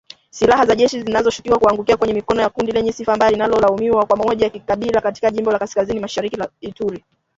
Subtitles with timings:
[0.29, 4.43] Silaha za jeshi zinashukiwa kuangukia kwenye mikono ya kundi lenye sifa mbaya linalolaumiwa kwa mauaji
[4.43, 7.03] ya kikabila katika jimbo la kaskazini-mashariki la Ituri.